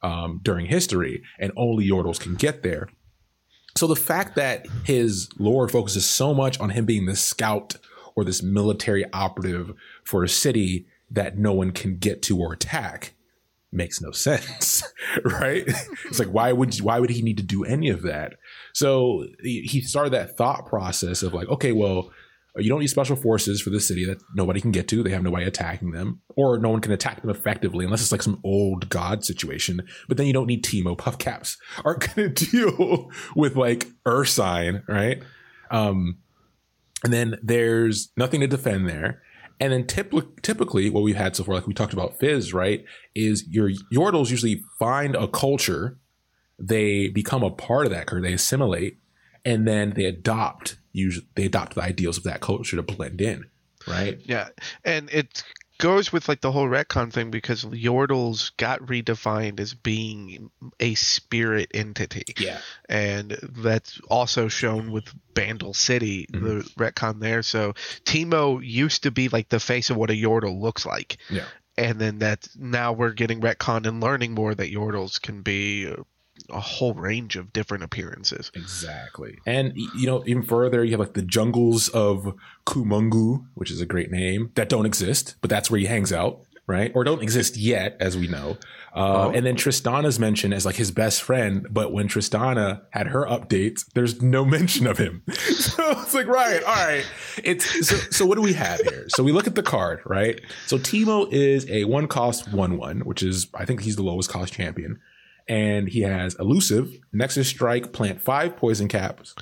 [0.02, 2.90] um, during history, and only Yordles can get there.
[3.76, 7.76] So the fact that his lore focuses so much on him being the scout
[8.16, 9.74] or this military operative
[10.04, 13.14] for a city that no one can get to or attack
[13.72, 14.84] makes no sense,
[15.24, 15.66] right?
[16.06, 18.34] it's like why would why would he need to do any of that?
[18.74, 22.12] So he started that thought process of like, okay, well,
[22.58, 25.04] you don't need special forces for this city that nobody can get to.
[25.04, 28.12] They have no way attacking them, or no one can attack them effectively unless it's
[28.12, 29.82] like some old god situation.
[30.08, 34.84] But then you don't need Teemo puff caps aren't going to deal with like Ursine,
[34.88, 35.22] right?
[35.70, 36.20] Um,
[37.06, 39.22] and then there's nothing to defend there.
[39.60, 42.84] And then typ- typically, what we've had so far, like we talked about Fizz, right,
[43.14, 46.00] is your Yordles usually find a culture,
[46.58, 48.98] they become a part of that culture, they assimilate,
[49.46, 53.46] and then they adopt usually they adopt the ideals of that culture to blend in,
[53.88, 54.20] right?
[54.24, 54.50] Yeah,
[54.84, 55.44] and it
[55.78, 61.72] goes with like the whole retcon thing because Yordles got redefined as being a spirit
[61.74, 62.24] entity.
[62.38, 62.60] Yeah.
[62.88, 66.46] And that's also shown with Bandle City, mm-hmm.
[66.46, 67.44] the retcon there.
[67.44, 67.74] So
[68.06, 71.18] Teemo used to be like the face of what a Yordle looks like.
[71.30, 71.46] Yeah.
[71.78, 75.94] And then that now we're getting retcon and learning more that Yordles can be
[76.50, 78.52] a whole range of different appearances.
[78.54, 79.38] Exactly.
[79.46, 83.86] And you know, even further, you have like the jungles of Kumungu, which is a
[83.86, 86.92] great name that don't exist, but that's where he hangs out, right?
[86.96, 88.58] Or don't exist yet, as we know.
[88.96, 89.32] Uh, oh.
[89.32, 93.86] And then Tristana's mentioned as like his best friend, but when Tristana had her updates,
[93.94, 95.22] there's no mention of him.
[95.32, 97.06] so it's like, right, all right.
[97.44, 99.06] It's so, so what do we have here?
[99.10, 100.40] So we look at the card, right?
[100.66, 104.30] So Teemo is a one cost one one, which is I think he's the lowest
[104.30, 105.00] cost champion
[105.48, 109.36] and he has elusive, Nexus Strike, plant five poison caps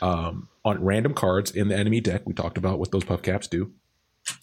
[0.00, 2.22] um, on random cards in the enemy deck.
[2.24, 3.72] We talked about what those puff caps do.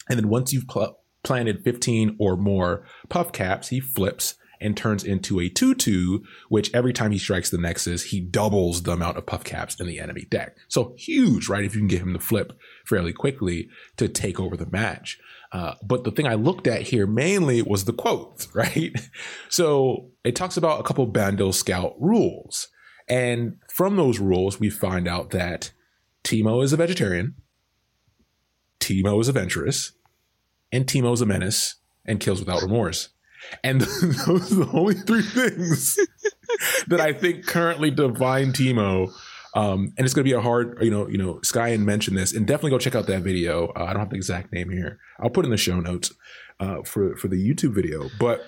[0.08, 5.04] And then once you've pl- planted 15 or more puff caps, he flips and turns
[5.04, 9.16] into a 2 2, which every time he strikes the Nexus, he doubles the amount
[9.16, 10.56] of puff caps in the enemy deck.
[10.68, 11.64] So huge, right?
[11.64, 12.52] If you can get him to flip
[12.84, 15.18] fairly quickly to take over the match.
[15.52, 18.92] Uh, but the thing I looked at here mainly was the quotes, right?
[19.48, 22.68] So it talks about a couple Bandle Scout rules.
[23.08, 25.70] And from those rules, we find out that
[26.24, 27.36] Teemo is a vegetarian,
[28.80, 29.92] Teemo is adventurous,
[30.72, 33.10] and Teemo is a menace and kills without remorse.
[33.62, 35.98] And those are the only three things
[36.88, 39.12] that I think currently define Teemo.
[39.54, 42.32] um, and it's going to be a hard, you know, you know, Skyen mentioned this,
[42.32, 43.68] and definitely go check out that video.
[43.68, 44.98] Uh, I don't have the exact name here.
[45.18, 46.12] I'll put in the show notes
[46.60, 48.44] uh, for for the YouTube video, but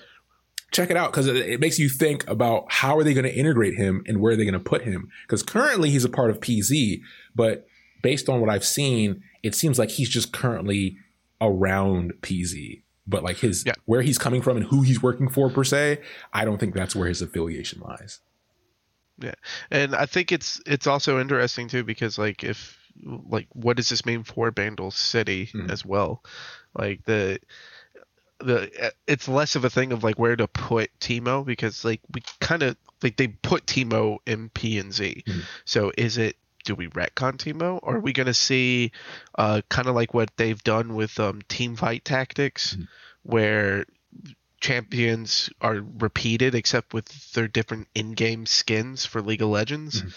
[0.71, 3.33] check it out because it, it, makes you think about how are they going to
[3.33, 5.09] integrate him and where are they going to put him?
[5.23, 7.01] Because currently he's a part of PZ,
[7.35, 7.65] but
[8.01, 10.97] based on what I've seen, it seems like he's just currently
[11.41, 12.83] around PZ.
[13.09, 13.73] But like his yeah.
[13.85, 15.99] where he's coming from and who he's working for per se,
[16.31, 18.19] I don't think that's where his affiliation lies.
[19.17, 19.33] Yeah,
[19.71, 24.05] and I think it's it's also interesting too because like if like what does this
[24.05, 25.71] mean for Bandle City mm-hmm.
[25.71, 26.23] as well?
[26.77, 27.39] Like the
[28.39, 32.21] the it's less of a thing of like where to put Teemo because like we
[32.39, 35.23] kind of like they put Teemo in P and Z.
[35.27, 35.39] Mm-hmm.
[35.65, 36.35] So is it
[36.69, 38.91] do we retcon Teemo or are we going to see
[39.39, 42.83] uh kind of like what they've done with um team fight tactics mm-hmm.
[43.23, 43.85] where
[44.61, 50.09] champions are repeated except with their different in-game skins for League of Legends mm-hmm.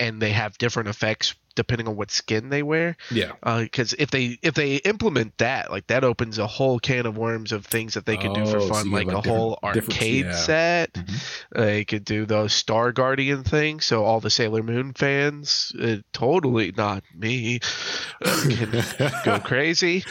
[0.00, 2.96] and they have different effects depending on what skin they wear.
[3.10, 3.32] Yeah.
[3.44, 7.18] Because uh, if they if they implement that, like that opens a whole can of
[7.18, 9.28] worms of things that they could oh, do for oh, fun, so like, like, a
[9.28, 10.32] whole arcade yeah.
[10.32, 10.94] set.
[10.94, 11.60] Mm-hmm.
[11.60, 16.72] They could do the Star Guardian thing, so all the Sailor Moon fans, uh, totally
[16.74, 17.60] not me,
[18.24, 20.02] uh, can go crazy.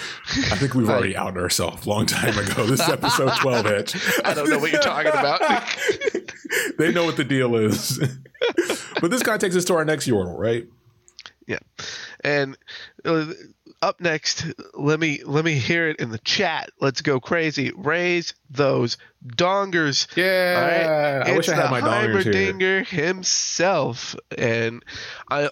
[0.52, 2.68] I think we've already outed ourselves a long time ago.
[2.68, 3.96] This is episode twelve, Hitch.
[4.24, 5.42] I don't know what you're talking about.
[6.78, 8.00] they know what the deal is.
[9.02, 10.68] but this kind of takes us to our next Yordle, right?
[11.50, 11.58] Yeah,
[12.24, 12.56] and
[13.04, 13.34] uh,
[13.82, 16.70] up next, let me let me hear it in the chat.
[16.80, 17.72] Let's go crazy.
[17.76, 20.08] Raise those dongers.
[20.16, 21.28] Yeah, right?
[21.28, 24.86] I wish I had my dongers Heimerdinger himself, and
[25.28, 25.50] I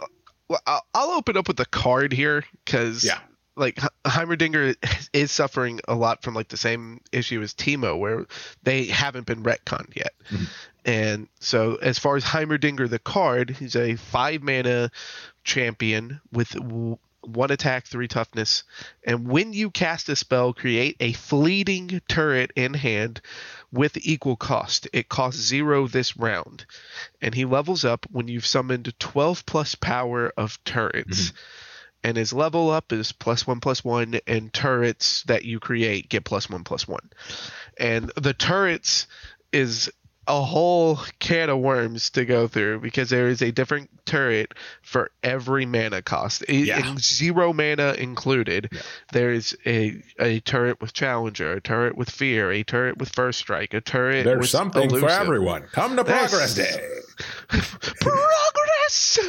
[0.68, 3.20] I'll open up with a card here because yeah.
[3.56, 4.76] Like Heimerdinger
[5.14, 8.28] is suffering a lot from like the same issue as Teemo, where
[8.62, 10.14] they haven't been retconned yet.
[10.30, 10.44] Mm-hmm.
[10.86, 14.92] And so, as far as Heimerdinger, the card, he's a five mana
[15.48, 16.56] champion with
[17.22, 18.64] one attack, three toughness,
[19.04, 23.22] and when you cast a spell, create a fleeting turret in hand
[23.72, 24.88] with equal cost.
[24.94, 26.66] It costs zero this round,
[27.22, 31.30] and he levels up when you've summoned 12 plus power of turrets.
[31.30, 31.38] Mm-hmm.
[32.04, 36.24] And his level up is plus one plus one, and turrets that you create get
[36.24, 37.10] plus one plus one.
[37.78, 39.08] And the turrets
[39.52, 39.92] is
[40.28, 45.12] a whole can of worms to go through because there is a different turret for
[45.24, 46.44] every mana cost.
[46.50, 46.96] Yeah.
[47.00, 48.70] Zero mana included.
[48.72, 48.82] Yeah.
[49.14, 53.40] There is a a turret with challenger, a turret with fear, a turret with first
[53.40, 55.10] strike, a turret There's something elusive.
[55.10, 55.64] for everyone.
[55.72, 56.76] Come to Progress Day.
[58.00, 59.20] progress.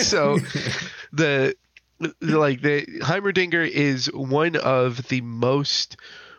[0.06, 0.38] so
[1.12, 1.54] the
[2.20, 5.96] like the Heimerdinger is one of the most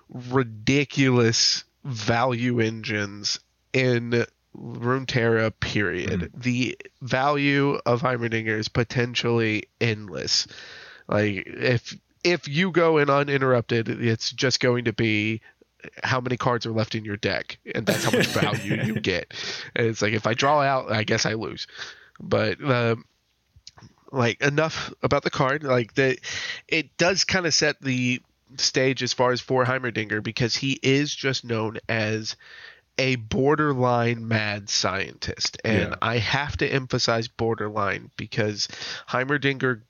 [0.10, 3.40] ridiculous value engines
[3.76, 4.26] in
[4.58, 6.22] Runeterra, period.
[6.22, 6.42] Mm.
[6.42, 10.48] The value of Heimerdinger is potentially endless.
[11.08, 15.42] Like if if you go in uninterrupted, it's just going to be
[16.04, 19.34] how many cards are left in your deck, and that's how much value you get.
[19.76, 21.68] And it's like if I draw out, I guess I lose.
[22.20, 23.06] But um,
[24.12, 25.64] like enough about the card.
[25.64, 26.20] Like that,
[26.68, 28.22] it does kind of set the
[28.58, 32.36] stage as far as for Heimerdinger because he is just known as
[32.98, 35.58] a borderline mad scientist.
[35.64, 35.96] And yeah.
[36.02, 38.68] I have to emphasize borderline because
[39.10, 39.82] Heimerdinger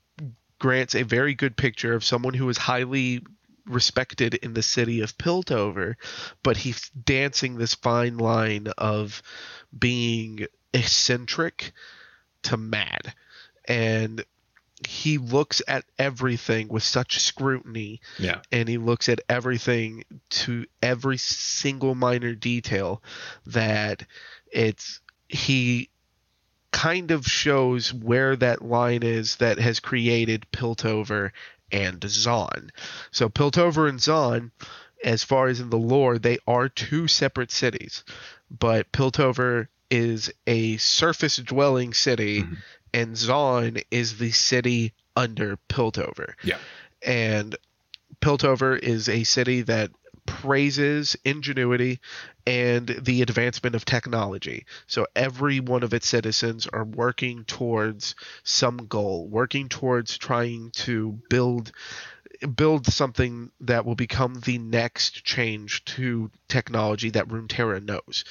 [0.58, 3.22] grants a very good picture of someone who is highly
[3.66, 5.96] respected in the city of Piltover,
[6.42, 9.22] but he's dancing this fine line of
[9.76, 11.72] being eccentric
[12.42, 13.12] to mad.
[13.66, 14.24] And
[14.86, 21.16] he looks at everything with such scrutiny yeah and he looks at everything to every
[21.16, 23.02] single minor detail
[23.46, 24.04] that
[24.52, 25.88] it's he
[26.72, 31.30] kind of shows where that line is that has created Piltover
[31.72, 32.68] and Zaun.
[33.10, 34.50] So Piltover and Zaun,
[35.02, 38.04] as far as in the lore, they are two separate cities,
[38.50, 42.54] but Piltover is a surface dwelling city mm-hmm
[42.92, 46.34] and Zaun is the city under Piltover.
[46.42, 46.58] Yeah.
[47.02, 47.56] And
[48.20, 49.90] Piltover is a city that
[50.26, 52.00] praises ingenuity
[52.46, 54.66] and the advancement of technology.
[54.86, 61.18] So every one of its citizens are working towards some goal, working towards trying to
[61.30, 61.72] build
[62.54, 68.24] build something that will become the next change to technology that Runeterra knows.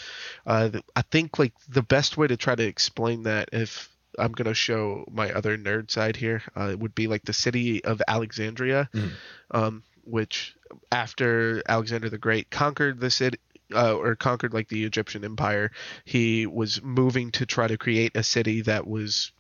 [0.45, 4.54] Uh, I think like the best way to try to explain that if I'm gonna
[4.54, 6.41] show my other nerd side here.
[6.56, 9.12] Uh, it would be like the city of Alexandria, mm.
[9.51, 10.56] um, which
[10.91, 13.39] after Alexander the Great conquered the city.
[13.73, 15.71] Uh, or conquered like the Egyptian Empire,
[16.04, 19.32] he was moving to try to create a city that was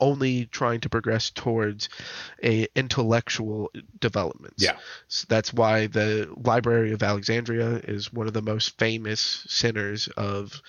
[0.00, 1.88] only trying to progress towards
[2.42, 4.54] a intellectual development.
[4.58, 4.76] Yeah.
[5.08, 10.62] So that's why the Library of Alexandria is one of the most famous centers of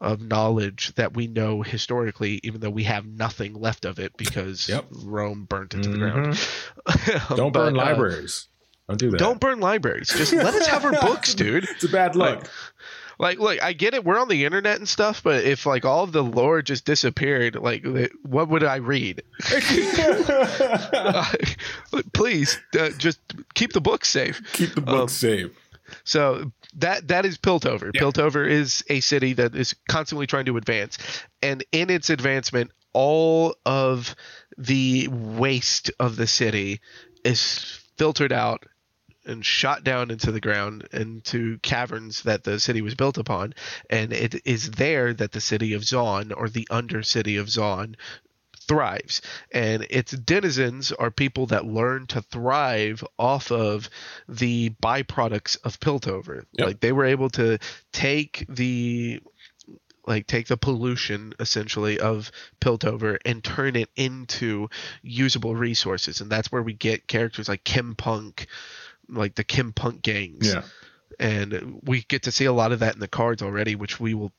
[0.00, 4.68] of knowledge that we know historically, even though we have nothing left of it because
[4.68, 4.86] yep.
[4.90, 5.92] Rome burnt it to mm-hmm.
[5.92, 6.34] the ground.
[6.34, 7.34] Mm-hmm.
[7.36, 8.48] Don't but, burn uh, libraries.
[8.88, 9.18] Don't do that.
[9.18, 10.08] Don't burn libraries.
[10.08, 11.64] Just let us have our books, dude.
[11.64, 12.38] It's a bad look.
[12.38, 12.48] Like,
[13.18, 16.04] like look i get it we're on the internet and stuff but if like all
[16.04, 17.84] of the lore just disappeared like
[18.22, 19.22] what would i read
[20.94, 21.32] uh,
[22.14, 23.20] please uh, just
[23.52, 25.50] keep the books safe keep the books um, safe
[26.02, 27.90] so that that is Piltover.
[27.94, 28.00] Yeah.
[28.00, 30.98] Piltover is a city that is constantly trying to advance,
[31.42, 34.14] and in its advancement, all of
[34.58, 36.80] the waste of the city
[37.24, 38.64] is filtered out
[39.26, 43.54] and shot down into the ground into caverns that the city was built upon
[43.90, 47.96] and it is there that the city of Zaun or the undercity of Zaun
[48.70, 49.20] thrives.
[49.50, 53.90] And its denizens are people that learn to thrive off of
[54.28, 56.44] the byproducts of piltover.
[56.52, 56.66] Yep.
[56.66, 57.58] like they were able to
[57.92, 59.20] take the
[60.06, 62.30] like take the pollution essentially of
[62.60, 64.68] piltover and turn it into
[65.02, 66.20] usable resources.
[66.20, 68.46] And that's where we get characters like Chempunk
[69.08, 70.46] like the Chempunk gangs.
[70.54, 70.62] Yeah.
[71.18, 74.14] And we get to see a lot of that in the cards already which we
[74.14, 74.30] will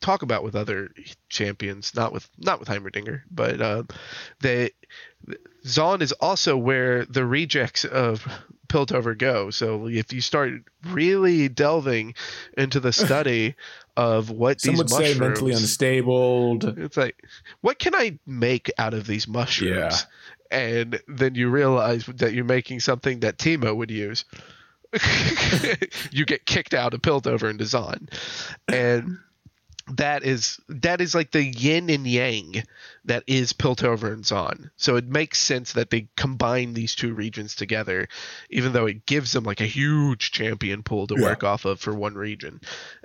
[0.00, 0.90] talk about with other
[1.28, 3.82] champions, not with not with Heimerdinger, but uh,
[4.40, 4.70] they
[5.64, 8.26] Zaun is also where the rejects of
[8.68, 9.50] Piltover go.
[9.50, 10.52] So if you start
[10.86, 12.14] really delving
[12.56, 13.54] into the study
[13.96, 16.58] of what Some these would mushrooms, say mentally unstable.
[16.62, 17.22] It's like,
[17.60, 19.76] what can I make out of these mushrooms?
[19.76, 19.96] Yeah.
[20.50, 24.24] And then you realize that you're making something that Teemo would use.
[26.10, 28.08] you get kicked out of Piltover and Zaun.
[28.66, 29.18] And
[29.96, 32.62] that is that is like the yin and yang
[33.04, 34.70] that is Piltover and Zaun.
[34.76, 38.08] So it makes sense that they combine these two regions together,
[38.50, 41.22] even though it gives them like a huge champion pool to yeah.
[41.22, 42.60] work off of for one region.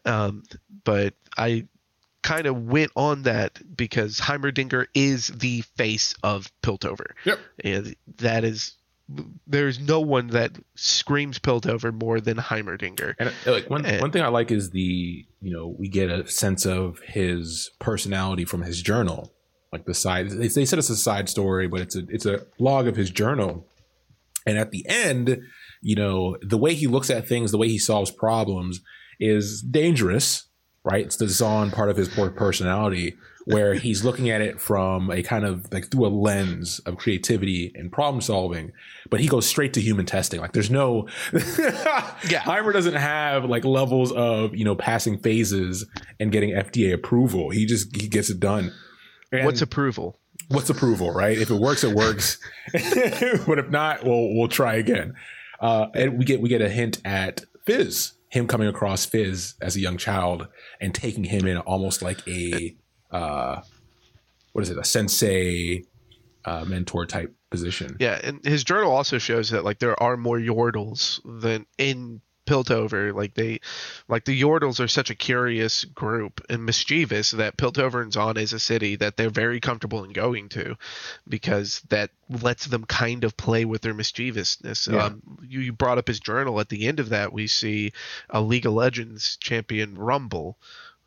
[0.06, 0.44] Um,
[0.84, 1.68] but I
[2.22, 7.12] kind of went on that because Heimerdinger is the face of Piltover.
[7.26, 7.40] Yep.
[7.64, 8.74] And that is
[9.46, 13.16] there's no one that screams Piltover more than Heimerdinger.
[13.20, 16.28] And like one and, one thing I like is the you know we get a
[16.28, 19.34] sense of his personality from his journal,
[19.72, 20.30] like the side.
[20.30, 23.10] They, they said it's a side story, but it's a it's a log of his
[23.10, 23.68] journal.
[24.46, 25.42] And at the end,
[25.82, 28.82] you know the way he looks at things, the way he solves problems
[29.20, 30.48] is dangerous,
[30.84, 31.06] right?
[31.06, 33.16] It's the Zaun part of his poor personality
[33.46, 37.72] where he's looking at it from a kind of like through a lens of creativity
[37.76, 38.72] and problem solving,
[39.10, 40.40] but he goes straight to human testing.
[40.40, 45.86] Like there's no, yeah, Heimer doesn't have like levels of, you know, passing phases
[46.20, 47.50] and getting FDA approval.
[47.50, 48.72] He just, he gets it done.
[49.32, 50.20] And what's approval?
[50.50, 51.38] What's approval, right?
[51.38, 52.38] If it works, it works.
[52.72, 55.16] but if not, we'll, we'll try again.
[55.60, 59.76] Uh, and we get, we get a hint at Fizz, him coming across Fizz as
[59.76, 60.48] a young child
[60.82, 62.76] and taking him in almost like a,
[63.12, 63.62] uh,
[64.54, 65.84] what is it, a sensei
[66.44, 67.96] uh, mentor type position.
[68.00, 73.14] Yeah, and his journal also shows that like there are more Yordles than in Piltover.
[73.14, 73.60] Like they,
[74.08, 78.54] like the Yordles are such a curious group and mischievous that Piltover and Zaun is
[78.54, 80.76] a city that they're very comfortable in going to,
[81.28, 84.88] because that lets them kind of play with their mischievousness.
[84.88, 85.06] Yeah.
[85.06, 86.60] Um, you, you brought up his journal.
[86.60, 87.94] At the end of that, we see
[88.30, 90.58] a League of Legends champion Rumble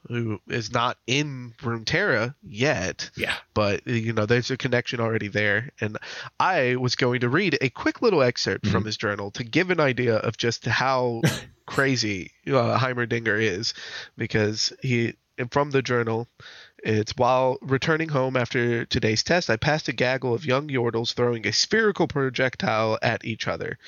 [0.08, 3.10] who is not in Runeterra yet.
[3.16, 3.34] Yeah.
[3.54, 5.70] But you know, there's a connection already there.
[5.80, 5.98] And
[6.38, 8.72] I was going to read a quick little excerpt mm-hmm.
[8.72, 11.22] from his journal to give an idea of just how
[11.66, 13.74] crazy uh, Heimerdinger is,
[14.16, 15.14] because he
[15.50, 16.28] from the journal.
[16.82, 21.46] It's while returning home after today's test, I passed a gaggle of young Yordles throwing
[21.46, 23.78] a spherical projectile at each other.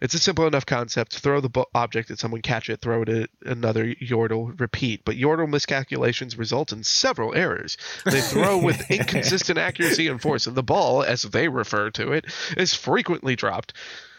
[0.00, 1.18] It's a simple enough concept.
[1.18, 5.04] Throw the object at someone, catch it, throw it at another Yordle, repeat.
[5.04, 7.78] But Yordle miscalculations result in several errors.
[8.04, 12.26] They throw with inconsistent accuracy and force, and the ball, as they refer to it,
[12.56, 13.72] is frequently dropped.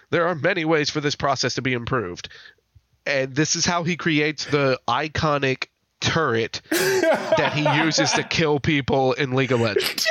[0.10, 2.30] There are many ways for this process to be improved.
[3.06, 5.68] And this is how he creates the iconic
[6.00, 10.08] turret that he uses to kill people in League of Legends.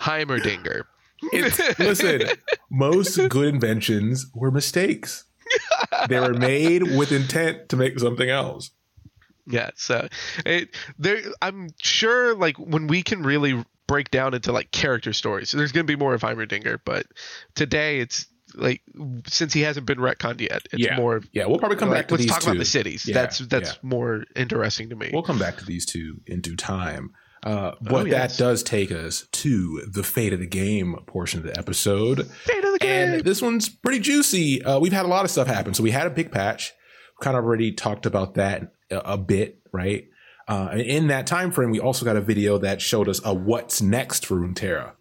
[0.00, 0.82] Heimerdinger.
[1.32, 2.22] It's, listen,
[2.70, 5.24] most good inventions were mistakes.
[6.08, 8.70] They were made with intent to make something else.
[9.46, 10.08] Yeah, so
[10.44, 15.50] it, there, I'm sure, like when we can really break down into like character stories,
[15.50, 17.06] so there's going to be more of Heimerdinger, but
[17.54, 18.82] today it's like
[19.26, 20.96] since he hasn't been retconned yet, it's yeah.
[20.96, 21.20] more.
[21.32, 22.50] Yeah, we'll probably come like, back to let's talk two.
[22.50, 23.06] about the cities.
[23.06, 23.78] Yeah, that's that's yeah.
[23.82, 25.10] more interesting to me.
[25.12, 27.12] We'll come back to these two in due time.
[27.42, 28.36] Uh, but oh, yes.
[28.36, 32.26] that does take us to the fate of the game portion of the episode.
[32.26, 33.14] Fate of the game.
[33.14, 34.64] And this one's pretty juicy.
[34.64, 35.72] Uh, we've had a lot of stuff happen.
[35.72, 36.72] So we had a big patch.
[37.20, 40.08] We kind of already talked about that a, a bit, right?
[40.48, 43.32] Uh, and in that time frame, we also got a video that showed us a
[43.32, 44.92] what's next for Runeterra,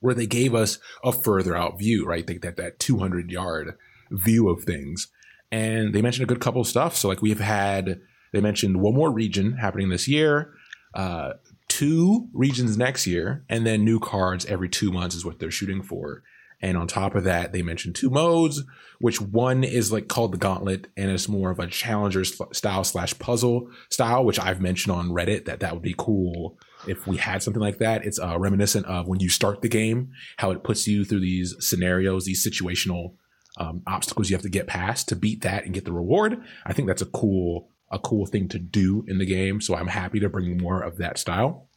[0.00, 2.26] where they gave us a further out view, right?
[2.26, 3.76] They, that that 200 yard
[4.10, 5.08] view of things,
[5.52, 6.96] and they mentioned a good couple of stuff.
[6.96, 8.00] So like we've had,
[8.32, 10.52] they mentioned one more region happening this year.
[10.94, 11.34] Uh,
[11.68, 15.82] two regions next year, and then new cards every two months is what they're shooting
[15.82, 16.22] for.
[16.62, 18.62] And on top of that, they mentioned two modes,
[18.98, 23.18] which one is like called the Gauntlet, and it's more of a challenger style slash
[23.18, 27.42] puzzle style, which I've mentioned on Reddit that that would be cool if we had
[27.42, 28.04] something like that.
[28.04, 31.54] It's uh, reminiscent of when you start the game, how it puts you through these
[31.60, 33.14] scenarios, these situational
[33.56, 36.42] um, obstacles you have to get past to beat that and get the reward.
[36.64, 39.60] I think that's a cool a cool thing to do in the game.
[39.60, 41.68] So I'm happy to bring more of that style.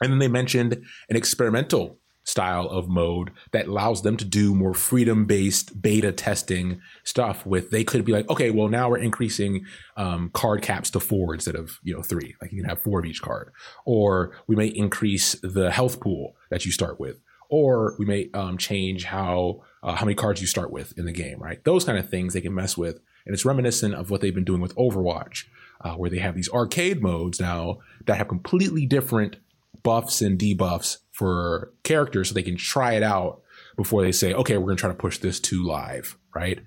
[0.00, 0.72] And then they mentioned
[1.08, 6.80] an experimental style of mode that allows them to do more freedom based beta testing
[7.04, 9.64] stuff with they could be like okay well now we're increasing
[9.96, 12.34] um, card caps to four instead of you know three.
[12.40, 13.52] Like you can have four of each card.
[13.84, 17.20] Or we may increase the health pool that you start with.
[17.48, 21.12] Or we may um, change how uh, how many cards you start with in the
[21.12, 21.62] game right?
[21.64, 23.00] Those kind of things they can mess with.
[23.24, 25.44] And it's reminiscent of what they've been doing with Overwatch,
[25.80, 29.36] uh, where they have these arcade modes now that have completely different
[29.82, 33.40] buffs and debuffs for characters, so they can try it out
[33.74, 36.60] before they say, okay, we're going to try to push this to live, right?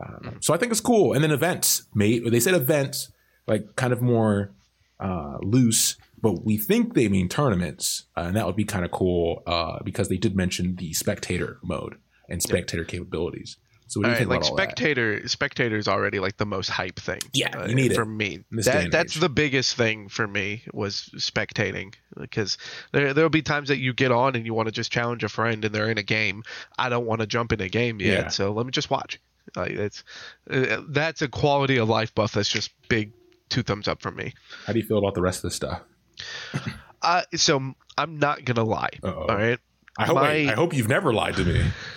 [0.00, 1.12] Um, so I think it's cool.
[1.12, 2.22] And then events, mate.
[2.30, 3.10] They said events,
[3.48, 4.54] like kind of more
[5.00, 8.92] uh, loose, but we think they mean tournaments, uh, and that would be kind of
[8.92, 11.96] cool uh, because they did mention the spectator mode
[12.28, 12.88] and spectator yep.
[12.88, 13.56] capabilities.
[13.88, 15.28] So what do you think like spectator, that?
[15.28, 17.20] spectator is already like the most hype thing.
[17.32, 18.06] Yeah, uh, you need for it.
[18.06, 18.44] me.
[18.50, 22.58] That, that's the biggest thing for me was spectating because
[22.92, 25.28] there there'll be times that you get on and you want to just challenge a
[25.28, 26.42] friend and they're in a game.
[26.76, 28.28] I don't want to jump in a game yet, yeah.
[28.28, 29.20] so let me just watch.
[29.54, 30.02] Like it's
[30.50, 33.12] uh, that's a quality of life buff that's just big
[33.48, 34.34] two thumbs up from me.
[34.66, 35.82] How do you feel about the rest of the stuff?
[37.02, 38.90] uh, so I'm not gonna lie.
[39.02, 39.26] Uh-oh.
[39.28, 39.58] All right.
[39.98, 40.28] I hope My...
[40.28, 41.60] I, I, hope you've never lied to me.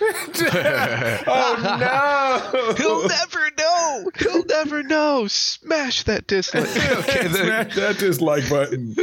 [1.26, 2.74] oh no!
[2.74, 4.10] He'll never know.
[4.18, 5.26] He'll never know.
[5.26, 6.64] Smash that dislike.
[6.76, 8.94] okay, Smash that dislike button.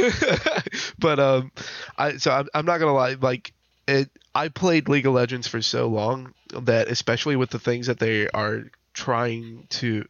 [0.98, 1.52] but um,
[1.96, 3.16] I so I'm, I'm not gonna lie.
[3.20, 3.52] Like
[3.86, 7.98] it, I played League of Legends for so long that especially with the things that
[7.98, 10.08] they are trying to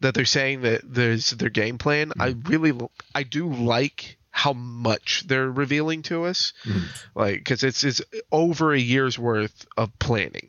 [0.00, 2.22] that they're saying that there's their game plan mm-hmm.
[2.22, 2.76] i really
[3.14, 6.84] i do like how much they're revealing to us mm-hmm.
[7.14, 10.48] like because it's it's over a year's worth of planning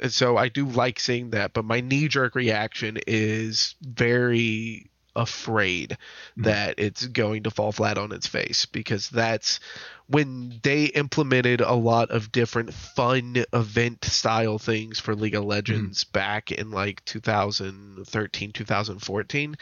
[0.00, 6.42] and so i do like seeing that but my knee-jerk reaction is very afraid mm-hmm.
[6.42, 9.60] that it's going to fall flat on its face because that's
[10.08, 16.02] when they implemented a lot of different fun event style things for League of Legends
[16.02, 16.12] mm-hmm.
[16.12, 19.56] back in like 2013 2014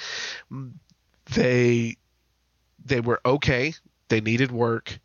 [1.34, 1.96] they
[2.85, 3.74] they were okay
[4.09, 4.99] they needed work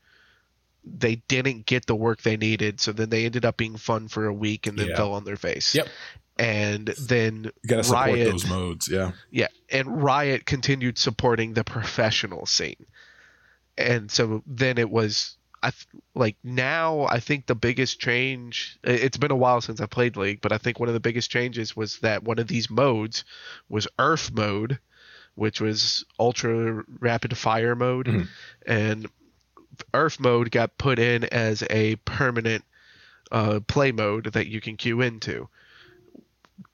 [0.85, 4.25] they didn't get the work they needed so then they ended up being fun for
[4.25, 4.95] a week and then yeah.
[4.95, 5.87] fell on their face yep
[6.39, 9.11] and then you gotta support Riot, those modes, yeah.
[9.31, 12.85] Yeah, and Riot continued supporting the professional scene,
[13.77, 15.71] and so then it was I
[16.13, 18.77] like now I think the biggest change.
[18.83, 21.31] It's been a while since I played League, but I think one of the biggest
[21.31, 23.23] changes was that one of these modes
[23.67, 24.79] was URF mode,
[25.37, 28.23] which was ultra rapid fire mode, mm-hmm.
[28.65, 29.07] and
[29.93, 32.63] URF mode got put in as a permanent
[33.31, 35.47] uh, play mode that you can queue into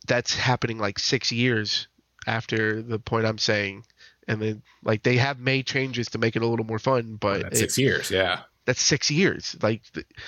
[0.07, 1.88] that's happening like six years
[2.28, 3.86] after the point I'm saying.
[4.28, 7.41] And then like they have made changes to make it a little more fun, but
[7.41, 8.41] that's six years, yeah.
[8.66, 9.57] That's six years.
[9.61, 9.82] Like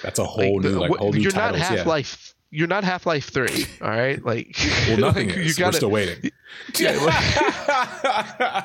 [0.03, 2.33] that's a whole like, new, like whole new You're not Half Life.
[2.51, 2.59] Yeah.
[2.59, 4.23] You're not Half Life Three, all right?
[4.23, 4.57] Like,
[4.87, 5.57] well, nothing like, is.
[5.57, 6.31] You gotta, We're still waiting.
[6.77, 8.61] Yeah.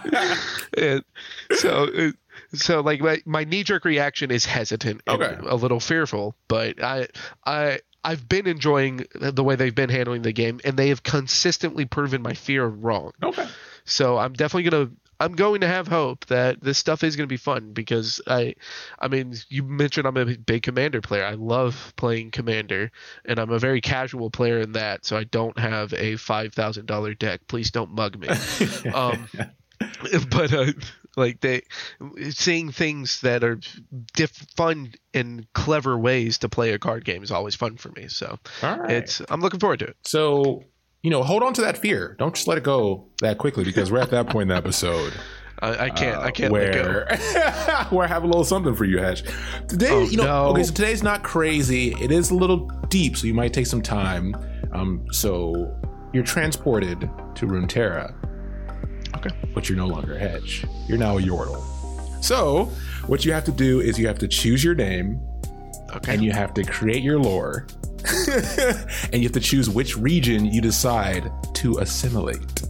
[0.77, 1.05] and
[1.53, 2.11] so, uh,
[2.55, 5.37] so like my, my knee jerk reaction is hesitant and okay.
[5.47, 7.09] a little fearful, but I
[7.45, 11.85] I I've been enjoying the way they've been handling the game, and they have consistently
[11.85, 13.13] proven my fear wrong.
[13.23, 13.47] Okay.
[13.85, 14.91] So I'm definitely gonna
[15.21, 18.55] I'm going to have hope that this stuff is going to be fun because I,
[18.99, 21.25] I mean, you mentioned I'm a big Commander player.
[21.25, 22.91] I love playing Commander,
[23.27, 25.05] and I'm a very casual player in that.
[25.05, 27.43] So I don't have a five thousand dollar deck.
[27.49, 28.29] Please don't mug me.
[28.95, 29.29] um,
[30.31, 30.73] but uh,
[31.17, 31.63] like they
[32.31, 33.61] seeing things that are
[34.15, 38.09] diff- fun and clever ways to play a card game is always fun for me.
[38.09, 38.91] So right.
[38.91, 39.97] it's I'm looking forward to it.
[40.05, 40.65] So
[41.03, 42.17] you know, hold on to that fear.
[42.19, 45.13] Don't just let it go that quickly because we're at that point in the episode.
[45.63, 46.17] I, I can't.
[46.17, 47.07] Uh, I can't where,
[47.91, 49.23] where I have a little something for you, Hash.
[49.69, 50.45] Today, oh, you know, no.
[50.53, 51.95] okay, so today's not crazy.
[52.01, 54.35] It is a little deep, so you might take some time.
[54.73, 55.77] Um, so
[56.15, 58.15] you're transported to Runeterra
[59.17, 59.37] Okay.
[59.55, 60.65] But you're no longer hedge.
[60.89, 61.63] You're now a Yordle.
[62.23, 62.67] So,
[63.07, 65.21] what you have to do is you have to choose your name.
[65.95, 66.15] Okay.
[66.15, 67.67] And you have to create your lore.
[69.13, 72.63] and you have to choose which region you decide to assimilate.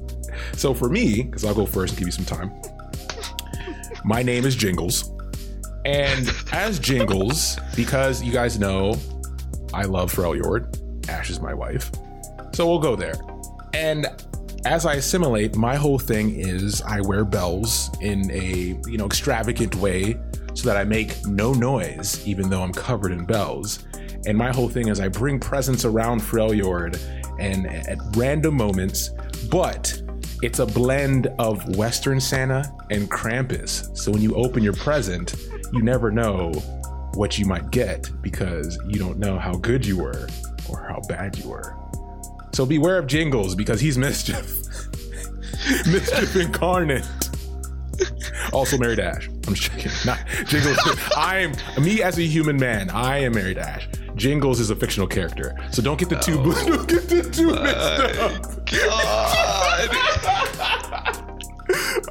[0.55, 2.53] So for me, because I'll go first and give you some time,
[4.05, 5.13] my name is Jingles.
[5.85, 8.99] And as Jingles, because you guys know
[9.73, 11.91] I love Freljord, Ashe is my wife.
[12.53, 13.15] So we'll go there.
[13.73, 14.07] And
[14.67, 19.75] as I assimilate, my whole thing is I wear bells in a you know extravagant
[19.77, 20.19] way
[20.55, 23.85] so that I make no noise, even though I'm covered in bells.
[24.27, 27.01] And my whole thing is I bring presents around Freljord
[27.39, 29.11] and at random moments,
[29.51, 30.01] but
[30.43, 33.97] it's a blend of Western Santa and Krampus.
[33.97, 35.35] So when you open your present,
[35.73, 36.53] you never know
[37.15, 40.29] what you might get because you don't know how good you were
[40.69, 41.77] or how bad you were.
[42.53, 44.47] So beware of Jingles because he's mischief.
[45.87, 47.07] mischief incarnate.
[48.53, 49.29] also Mary Dash.
[49.47, 49.93] I'm just kidding.
[50.07, 50.79] Not Jingles.
[51.17, 51.53] I'm
[51.83, 52.91] me as a human man.
[52.91, 53.89] I am Mary Dash.
[54.21, 56.39] Jingles is a fictional character, so don't get the two.
[56.39, 58.45] Oh, don't get the two mixed up.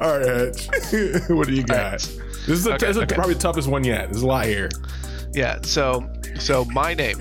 [0.00, 1.92] All right, what do you got?
[1.92, 2.20] Right.
[2.46, 3.14] This is, a, okay, this is okay.
[3.14, 4.10] probably the toughest one yet.
[4.10, 4.70] There's a lot here.
[5.32, 5.60] Yeah.
[5.62, 7.20] So so my name.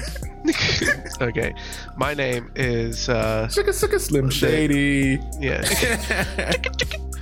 [1.22, 1.54] okay,
[1.96, 5.20] my name is uh, Suka Suka Slim Shady.
[5.40, 5.62] Yeah.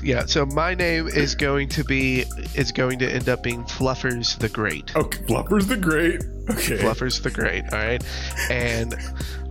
[0.02, 0.26] Yeah.
[0.26, 2.26] So my name is going to be
[2.56, 4.95] is going to end up being Fluffers the Great.
[4.95, 6.24] Okay, Fluffers the Great.
[6.50, 6.78] Okay.
[6.78, 7.64] Fluffers the Great.
[7.72, 8.04] All right,
[8.50, 8.95] and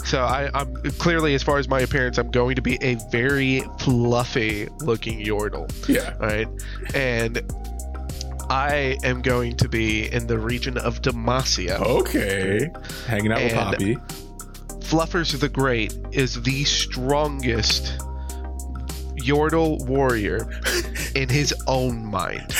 [0.05, 3.63] so I, am clearly, as far as my appearance, I'm going to be a very
[3.81, 5.69] fluffy looking Yordle.
[5.89, 6.15] Yeah.
[6.21, 6.49] All right,
[6.95, 7.43] and
[8.49, 11.81] I am going to be in the region of Demacia.
[11.81, 12.71] Okay.
[13.07, 13.97] Hanging out with Poppy.
[14.87, 18.01] Fluffers the Great is the strongest
[19.27, 20.49] Yordle warrior
[21.15, 22.47] in his own mind.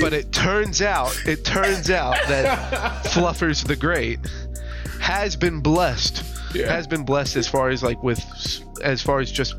[0.00, 4.18] but it turns out, it turns out that Fluffers the Great
[5.00, 6.24] has been blessed.
[6.54, 6.70] Yeah.
[6.70, 8.22] Has been blessed as far as like with
[8.82, 9.54] as far as just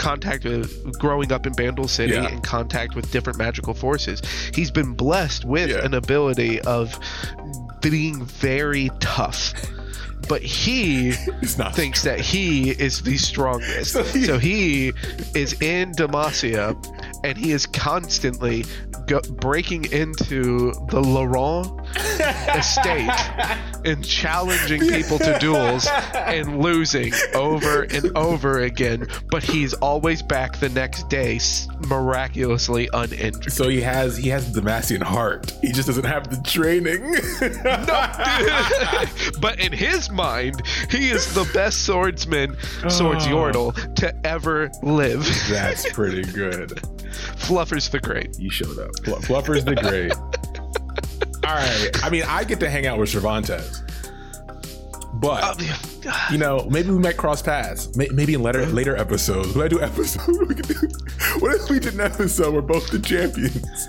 [0.00, 2.28] contact with growing up in Bandle City yeah.
[2.28, 4.22] in contact with different magical forces.
[4.54, 5.84] He's been blessed with yeah.
[5.84, 6.98] an ability of
[7.80, 9.52] being very tough.
[10.30, 11.10] But he
[11.72, 13.92] thinks that he is the strongest.
[14.24, 14.92] so he
[15.34, 16.76] is in Demacia
[17.24, 18.64] and he is constantly
[19.06, 21.80] go- breaking into the Laurent
[22.54, 23.10] estate
[23.84, 29.06] and challenging people to duels and losing over and over again.
[29.30, 31.40] But he's always back the next day,
[31.88, 33.52] miraculously uninjured.
[33.52, 35.52] So he has he has the Demacian heart.
[35.60, 37.10] He just doesn't have the training.
[37.64, 42.88] no, but in his mind, he is the best swordsman, oh.
[42.88, 43.30] swords oh.
[43.30, 45.26] Yordle, to ever live.
[45.48, 46.80] That's pretty good.
[47.10, 48.38] Fluffers the Great.
[48.38, 48.92] You showed up.
[49.22, 50.12] Fluffers the Great.
[51.44, 51.90] All right.
[52.04, 53.82] I mean, I get to hang out with Cervantes.
[55.14, 57.94] But oh, you know, maybe we might cross paths.
[57.96, 59.54] Maybe in later later episodes.
[59.54, 60.26] When I do episodes,
[61.40, 63.88] what if we did an episode where both the champions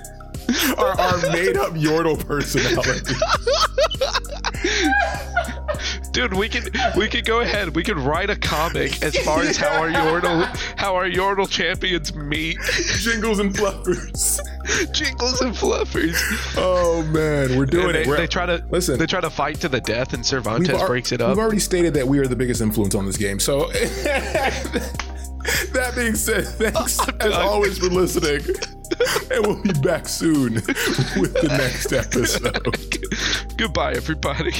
[0.78, 3.16] are our made up Yordle personality?
[6.12, 6.64] Dude, we can
[6.98, 7.74] we can go ahead.
[7.76, 10.46] We can write a comic as far as how our Yordle
[10.78, 12.58] how our Yordle champions meet.
[13.00, 14.40] Jingles and fluffers.
[14.92, 16.18] Jingles and fluffers.
[16.58, 18.08] Oh man, we're doing they, it.
[18.08, 19.00] We're, they try to listen.
[19.00, 21.30] They try to fight to the death, and Cervantes breaks it up.
[21.30, 23.40] We've already stated that we are the biggest influence on this game.
[23.40, 23.68] So
[25.74, 28.42] that being said, thanks as always for listening.
[29.32, 33.58] and we'll be back soon with the next episode.
[33.58, 34.52] Goodbye, everybody.